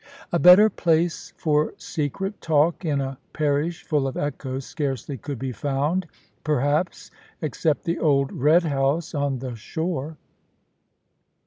[0.31, 5.51] A better place for secret talk, in a parish full of echoes, scarcely could be
[5.51, 6.07] found,
[6.43, 10.17] perhaps, except the old "Red House" on the shore.